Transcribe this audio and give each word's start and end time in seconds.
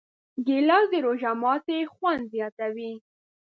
ګیلاس 0.47 0.85
د 0.91 0.95
روژه 1.05 1.31
ماتي 1.41 1.79
خوند 1.93 2.21
زیاتوي. 2.33 2.93